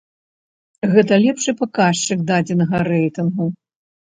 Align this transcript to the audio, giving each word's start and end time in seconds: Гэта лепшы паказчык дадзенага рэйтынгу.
Гэта 0.93 1.13
лепшы 1.25 1.51
паказчык 1.61 2.25
дадзенага 2.33 2.77
рэйтынгу. 2.89 3.47